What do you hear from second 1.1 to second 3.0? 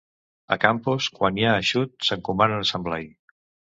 quan hi ha eixut, s'encomanen a Sant